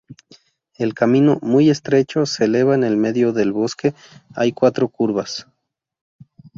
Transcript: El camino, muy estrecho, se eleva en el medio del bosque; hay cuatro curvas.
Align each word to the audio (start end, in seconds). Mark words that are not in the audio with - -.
El 0.73 0.95
camino, 0.95 1.37
muy 1.43 1.69
estrecho, 1.69 2.25
se 2.25 2.45
eleva 2.45 2.73
en 2.73 2.83
el 2.83 2.97
medio 2.97 3.33
del 3.33 3.51
bosque; 3.51 3.93
hay 4.33 4.51
cuatro 4.51 4.89
curvas. 4.89 5.45